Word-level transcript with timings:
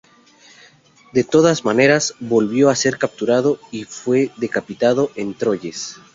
De 1.13 1.23
todas 1.23 1.63
maneras, 1.63 2.15
volvió 2.19 2.71
a 2.71 2.75
ser 2.75 2.97
capturado 2.97 3.59
y 3.69 3.83
fue 3.83 4.31
decapitado 4.39 5.11
en 5.15 5.35
Troyes. 5.35 5.97